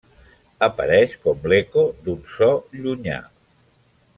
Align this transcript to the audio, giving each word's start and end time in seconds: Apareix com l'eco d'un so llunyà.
Apareix 0.67 1.13
com 1.27 1.45
l'eco 1.53 1.83
d'un 2.07 2.25
so 2.37 2.51
llunyà. 2.79 3.21